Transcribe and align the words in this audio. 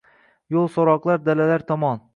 Yo’l 0.55 0.65
so’roqlar 0.77 1.23
dalalar 1.29 1.67
tomon… 1.73 2.07